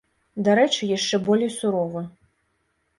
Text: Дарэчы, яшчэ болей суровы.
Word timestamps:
Дарэчы, 0.47 0.89
яшчэ 0.97 1.21
болей 1.29 1.55
суровы. 1.59 2.07